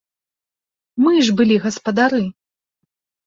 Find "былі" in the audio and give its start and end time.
1.41-1.55